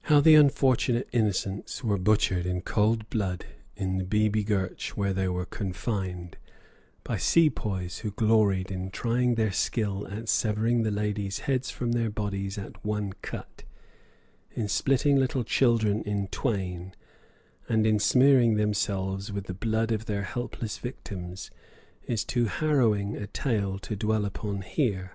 [0.00, 3.46] How the unfortunate innocents were butchered in cold blood
[3.76, 6.36] in the beebeegurch where they were confined,
[7.04, 12.10] by Sepoys who gloried in trying their skill at severing the ladies' heads from their
[12.10, 13.62] bodies at one cut,
[14.50, 16.92] in splitting little children in twain,
[17.68, 21.52] and in smearing themselves with the blood of their helpless victims,
[22.08, 25.12] is too harrowing a tale to dwell upon here.